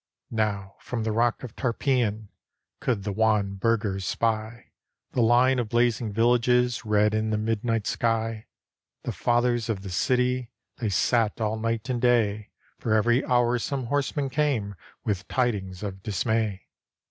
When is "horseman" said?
13.85-14.31